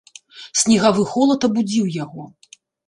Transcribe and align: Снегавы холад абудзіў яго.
Снегавы 0.61 1.03
холад 1.11 1.41
абудзіў 1.51 1.85
яго. 2.03 2.23